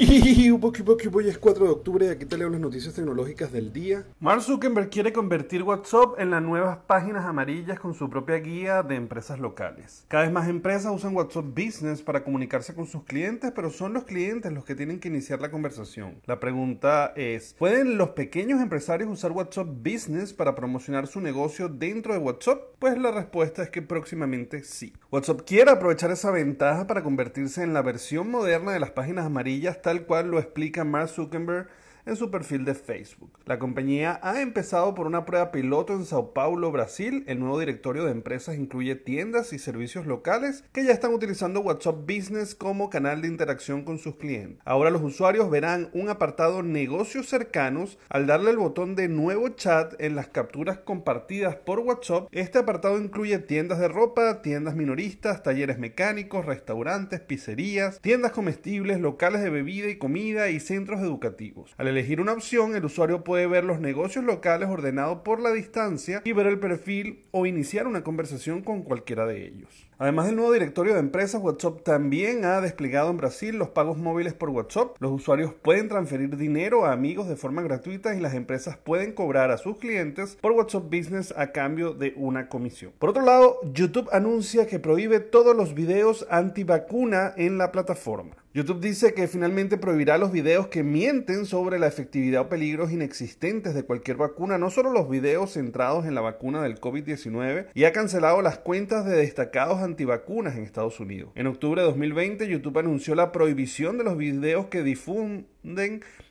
Hoy 0.00 1.28
es 1.28 1.36
4 1.36 1.64
de 1.66 1.70
octubre 1.70 2.08
aquí 2.08 2.24
te 2.24 2.38
leo 2.38 2.48
las 2.48 2.60
noticias 2.60 2.94
tecnológicas 2.94 3.52
del 3.52 3.70
día. 3.70 4.06
Mark 4.18 4.40
Zuckerberg 4.40 4.88
quiere 4.88 5.12
convertir 5.12 5.62
WhatsApp 5.62 6.18
en 6.18 6.30
las 6.30 6.40
nuevas 6.40 6.78
páginas 6.86 7.26
amarillas 7.26 7.78
con 7.78 7.92
su 7.92 8.08
propia 8.08 8.36
guía 8.36 8.82
de 8.82 8.94
empresas 8.94 9.38
locales. 9.38 10.06
Cada 10.08 10.22
vez 10.22 10.32
más 10.32 10.48
empresas 10.48 10.90
usan 10.94 11.14
WhatsApp 11.14 11.44
Business 11.44 12.00
para 12.00 12.24
comunicarse 12.24 12.74
con 12.74 12.86
sus 12.86 13.04
clientes, 13.04 13.52
pero 13.54 13.68
son 13.68 13.92
los 13.92 14.04
clientes 14.04 14.50
los 14.50 14.64
que 14.64 14.74
tienen 14.74 15.00
que 15.00 15.08
iniciar 15.08 15.42
la 15.42 15.50
conversación. 15.50 16.22
La 16.24 16.40
pregunta 16.40 17.12
es, 17.14 17.54
¿pueden 17.58 17.98
los 17.98 18.10
pequeños 18.10 18.62
empresarios 18.62 19.10
usar 19.10 19.32
WhatsApp 19.32 19.68
Business 19.68 20.32
para 20.32 20.54
promocionar 20.54 21.08
su 21.08 21.20
negocio 21.20 21.68
dentro 21.68 22.14
de 22.14 22.20
WhatsApp? 22.20 22.58
Pues 22.78 22.96
la 22.96 23.10
respuesta 23.10 23.62
es 23.62 23.68
que 23.68 23.82
próximamente 23.82 24.62
sí. 24.64 24.94
WhatsApp 25.10 25.42
quiere 25.44 25.72
aprovechar 25.72 26.10
esa 26.10 26.30
ventaja 26.30 26.86
para 26.86 27.02
convertirse 27.02 27.62
en 27.62 27.74
la 27.74 27.82
versión 27.82 28.30
moderna 28.30 28.72
de 28.72 28.80
las 28.80 28.92
páginas 28.92 29.26
amarillas 29.26 29.82
tal 29.90 30.06
cual 30.06 30.30
lo 30.30 30.38
explica 30.38 30.84
Mark 30.84 31.08
Zuckerberg 31.08 31.66
en 32.10 32.16
su 32.16 32.30
perfil 32.30 32.64
de 32.64 32.74
Facebook. 32.74 33.38
La 33.46 33.60
compañía 33.60 34.18
ha 34.22 34.42
empezado 34.42 34.94
por 34.94 35.06
una 35.06 35.24
prueba 35.24 35.52
piloto 35.52 35.92
en 35.92 36.04
Sao 36.04 36.32
Paulo, 36.34 36.72
Brasil. 36.72 37.22
El 37.28 37.38
nuevo 37.38 37.60
directorio 37.60 38.04
de 38.04 38.10
empresas 38.10 38.56
incluye 38.56 38.96
tiendas 38.96 39.52
y 39.52 39.60
servicios 39.60 40.06
locales 40.06 40.64
que 40.72 40.84
ya 40.84 40.92
están 40.92 41.14
utilizando 41.14 41.60
WhatsApp 41.60 42.00
Business 42.00 42.56
como 42.56 42.90
canal 42.90 43.22
de 43.22 43.28
interacción 43.28 43.84
con 43.84 43.98
sus 43.98 44.16
clientes. 44.16 44.60
Ahora 44.64 44.90
los 44.90 45.02
usuarios 45.02 45.50
verán 45.50 45.88
un 45.92 46.08
apartado 46.08 46.64
negocios 46.64 47.28
cercanos 47.28 47.96
al 48.08 48.26
darle 48.26 48.50
el 48.50 48.58
botón 48.58 48.96
de 48.96 49.06
nuevo 49.06 49.48
chat 49.50 49.94
en 50.00 50.16
las 50.16 50.26
capturas 50.26 50.78
compartidas 50.78 51.54
por 51.54 51.78
WhatsApp. 51.78 52.28
Este 52.32 52.58
apartado 52.58 52.98
incluye 52.98 53.38
tiendas 53.38 53.78
de 53.78 53.86
ropa, 53.86 54.42
tiendas 54.42 54.74
minoristas, 54.74 55.44
talleres 55.44 55.78
mecánicos, 55.78 56.44
restaurantes, 56.44 57.20
pizzerías, 57.20 58.00
tiendas 58.00 58.32
comestibles, 58.32 59.00
locales 59.00 59.42
de 59.42 59.50
bebida 59.50 59.88
y 59.88 59.96
comida 59.96 60.50
y 60.50 60.58
centros 60.58 61.00
educativos 61.00 61.72
elegir 62.00 62.22
una 62.22 62.32
opción, 62.32 62.74
el 62.74 62.86
usuario 62.86 63.24
puede 63.24 63.46
ver 63.46 63.64
los 63.64 63.78
negocios 63.78 64.24
locales 64.24 64.70
ordenados 64.70 65.18
por 65.18 65.38
la 65.38 65.52
distancia 65.52 66.22
y 66.24 66.32
ver 66.32 66.46
el 66.46 66.58
perfil 66.58 67.26
o 67.30 67.44
iniciar 67.44 67.86
una 67.86 68.02
conversación 68.02 68.62
con 68.62 68.82
cualquiera 68.82 69.26
de 69.26 69.46
ellos. 69.46 69.86
Además 69.98 70.24
del 70.24 70.36
nuevo 70.36 70.54
directorio 70.54 70.94
de 70.94 71.00
empresas, 71.00 71.42
WhatsApp 71.42 71.82
también 71.82 72.46
ha 72.46 72.62
desplegado 72.62 73.10
en 73.10 73.18
Brasil 73.18 73.56
los 73.56 73.68
pagos 73.68 73.98
móviles 73.98 74.32
por 74.32 74.48
WhatsApp. 74.48 74.96
Los 74.98 75.12
usuarios 75.12 75.52
pueden 75.52 75.90
transferir 75.90 76.38
dinero 76.38 76.86
a 76.86 76.92
amigos 76.92 77.28
de 77.28 77.36
forma 77.36 77.60
gratuita 77.60 78.14
y 78.14 78.20
las 78.20 78.32
empresas 78.32 78.78
pueden 78.78 79.12
cobrar 79.12 79.50
a 79.50 79.58
sus 79.58 79.76
clientes 79.76 80.38
por 80.40 80.52
WhatsApp 80.52 80.84
Business 80.84 81.34
a 81.36 81.52
cambio 81.52 81.92
de 81.92 82.14
una 82.16 82.48
comisión. 82.48 82.92
Por 82.98 83.10
otro 83.10 83.22
lado, 83.22 83.58
YouTube 83.74 84.08
anuncia 84.10 84.66
que 84.66 84.78
prohíbe 84.78 85.20
todos 85.20 85.54
los 85.54 85.74
videos 85.74 86.26
antivacuna 86.30 87.34
en 87.36 87.58
la 87.58 87.70
plataforma. 87.70 88.36
YouTube 88.52 88.80
dice 88.80 89.14
que 89.14 89.28
finalmente 89.28 89.78
prohibirá 89.78 90.18
los 90.18 90.32
videos 90.32 90.66
que 90.66 90.82
mienten 90.82 91.46
sobre 91.46 91.78
la 91.78 91.86
efectividad 91.86 92.40
o 92.42 92.48
peligros 92.48 92.90
inexistentes 92.90 93.74
de 93.74 93.84
cualquier 93.84 94.16
vacuna, 94.16 94.58
no 94.58 94.70
solo 94.70 94.90
los 94.90 95.08
videos 95.08 95.52
centrados 95.52 96.04
en 96.04 96.16
la 96.16 96.20
vacuna 96.20 96.60
del 96.60 96.80
COVID-19, 96.80 97.68
y 97.74 97.84
ha 97.84 97.92
cancelado 97.92 98.42
las 98.42 98.58
cuentas 98.58 99.06
de 99.06 99.14
destacados 99.14 99.78
antivacunas 99.78 100.56
en 100.56 100.64
Estados 100.64 100.98
Unidos. 100.98 101.30
En 101.36 101.46
octubre 101.46 101.80
de 101.80 101.86
2020, 101.86 102.48
YouTube 102.48 102.78
anunció 102.78 103.14
la 103.14 103.30
prohibición 103.30 103.98
de 103.98 104.04
los 104.04 104.16
videos 104.16 104.66
que 104.66 104.82
difunden 104.82 105.46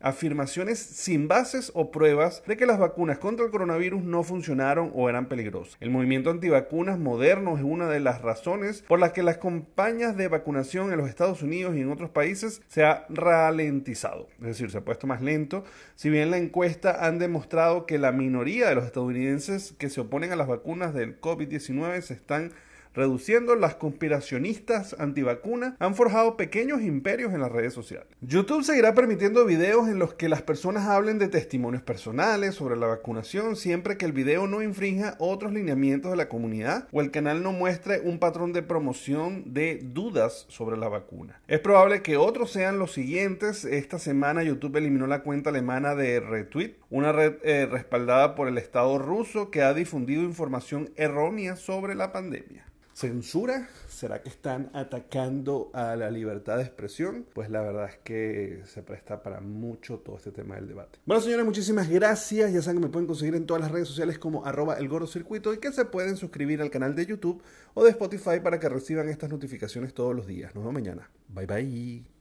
afirmaciones 0.00 0.78
sin 0.78 1.28
bases 1.28 1.72
o 1.74 1.90
pruebas 1.90 2.42
de 2.46 2.56
que 2.56 2.66
las 2.66 2.78
vacunas 2.78 3.18
contra 3.18 3.44
el 3.44 3.50
coronavirus 3.50 4.02
no 4.02 4.22
funcionaron 4.22 4.90
o 4.94 5.08
eran 5.08 5.28
peligrosas. 5.28 5.76
El 5.80 5.90
movimiento 5.90 6.30
antivacunas 6.30 6.98
moderno 6.98 7.56
es 7.56 7.62
una 7.62 7.88
de 7.88 8.00
las 8.00 8.20
razones 8.20 8.82
por 8.82 9.00
las 9.00 9.12
que 9.12 9.22
las 9.22 9.38
campañas 9.38 10.16
de 10.16 10.28
vacunación 10.28 10.92
en 10.92 10.98
los 10.98 11.08
Estados 11.08 11.42
Unidos 11.42 11.74
y 11.74 11.80
en 11.80 11.90
otros 11.90 12.10
países 12.10 12.62
se 12.68 12.84
ha 12.84 13.06
ralentizado, 13.08 14.28
es 14.40 14.46
decir, 14.46 14.70
se 14.70 14.78
ha 14.78 14.84
puesto 14.84 15.06
más 15.06 15.22
lento, 15.22 15.64
si 15.94 16.10
bien 16.10 16.30
la 16.30 16.38
encuesta 16.38 17.06
han 17.06 17.18
demostrado 17.18 17.86
que 17.86 17.98
la 17.98 18.12
minoría 18.12 18.68
de 18.68 18.74
los 18.74 18.84
estadounidenses 18.84 19.74
que 19.78 19.88
se 19.88 20.02
oponen 20.02 20.32
a 20.32 20.36
las 20.36 20.48
vacunas 20.48 20.92
del 20.92 21.20
COVID-19 21.20 22.00
se 22.02 22.14
están 22.14 22.52
reduciendo, 22.94 23.56
las 23.56 23.74
conspiracionistas 23.74 24.96
antivacunas 24.98 25.74
han 25.78 25.94
forjado 25.94 26.36
pequeños 26.36 26.80
imperios 26.82 27.34
en 27.34 27.40
las 27.40 27.52
redes 27.52 27.72
sociales. 27.72 28.08
YouTube 28.20 28.64
seguirá 28.64 28.94
permitiendo 28.94 29.44
videos 29.44 29.88
en 29.88 29.98
los 29.98 30.14
que 30.14 30.28
las 30.28 30.42
personas 30.42 30.86
hablen 30.86 31.18
de 31.18 31.28
testimonios 31.28 31.82
personales 31.82 32.54
sobre 32.54 32.76
la 32.76 32.86
vacunación 32.86 33.56
siempre 33.56 33.96
que 33.96 34.04
el 34.04 34.12
video 34.12 34.46
no 34.46 34.62
infrinja 34.62 35.16
otros 35.18 35.52
lineamientos 35.52 36.10
de 36.10 36.16
la 36.16 36.28
comunidad 36.28 36.88
o 36.92 37.00
el 37.00 37.10
canal 37.10 37.42
no 37.42 37.52
muestre 37.52 38.00
un 38.00 38.18
patrón 38.18 38.52
de 38.52 38.62
promoción 38.62 39.52
de 39.52 39.80
dudas 39.82 40.46
sobre 40.48 40.76
la 40.76 40.88
vacuna. 40.88 41.40
Es 41.48 41.60
probable 41.60 42.02
que 42.02 42.16
otros 42.16 42.50
sean 42.50 42.78
los 42.78 42.92
siguientes. 42.92 43.64
Esta 43.64 43.98
semana 43.98 44.42
YouTube 44.42 44.76
eliminó 44.76 45.06
la 45.06 45.22
cuenta 45.22 45.50
alemana 45.50 45.94
de 45.94 46.20
Retweet, 46.20 46.76
una 46.90 47.12
red 47.12 47.34
eh, 47.42 47.66
respaldada 47.66 48.34
por 48.34 48.48
el 48.48 48.58
Estado 48.58 48.98
ruso 48.98 49.50
que 49.50 49.62
ha 49.62 49.74
difundido 49.74 50.22
información 50.22 50.90
errónea 50.96 51.56
sobre 51.56 51.94
la 51.94 52.12
pandemia 52.12 52.64
censura? 52.94 53.68
¿Será 53.88 54.22
que 54.22 54.28
están 54.28 54.70
atacando 54.72 55.70
a 55.74 55.96
la 55.96 56.10
libertad 56.10 56.56
de 56.56 56.62
expresión? 56.62 57.26
Pues 57.34 57.50
la 57.50 57.60
verdad 57.60 57.90
es 57.90 57.98
que 57.98 58.62
se 58.64 58.82
presta 58.82 59.22
para 59.22 59.40
mucho 59.40 59.98
todo 59.98 60.16
este 60.16 60.30
tema 60.30 60.54
del 60.54 60.68
debate. 60.68 60.98
Bueno, 61.04 61.20
señores, 61.20 61.44
muchísimas 61.44 61.88
gracias. 61.88 62.52
Ya 62.52 62.62
saben 62.62 62.80
que 62.80 62.86
me 62.86 62.92
pueden 62.92 63.06
conseguir 63.06 63.34
en 63.34 63.46
todas 63.46 63.62
las 63.62 63.70
redes 63.70 63.88
sociales 63.88 64.18
como 64.18 64.46
arroba 64.46 64.78
y 64.80 65.58
que 65.58 65.72
se 65.72 65.84
pueden 65.84 66.16
suscribir 66.16 66.62
al 66.62 66.70
canal 66.70 66.94
de 66.94 67.06
YouTube 67.06 67.42
o 67.74 67.84
de 67.84 67.90
Spotify 67.90 68.40
para 68.42 68.58
que 68.58 68.68
reciban 68.68 69.08
estas 69.08 69.30
notificaciones 69.30 69.92
todos 69.92 70.14
los 70.14 70.26
días. 70.26 70.54
Nos 70.54 70.64
vemos 70.64 70.74
mañana. 70.74 71.10
Bye 71.28 71.46
bye. 71.46 72.13